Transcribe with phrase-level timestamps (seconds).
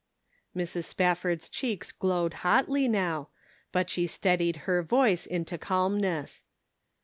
[0.57, 0.85] Mrs.
[0.85, 3.27] Spafford's cheeks glowed hotly now,
[3.71, 6.41] but she steadied her voice into calmness.